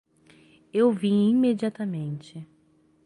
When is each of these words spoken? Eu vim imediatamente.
Eu 0.73 0.91
vim 0.91 1.29
imediatamente. 1.29 2.47